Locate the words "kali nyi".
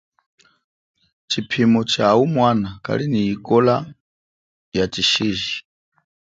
2.85-3.23